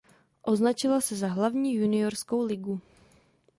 Označila 0.41 1.01
se 1.01 1.15
za 1.15 1.27
"hlavní 1.27 1.73
juniorskou" 1.73 2.41
ligu. 2.43 2.79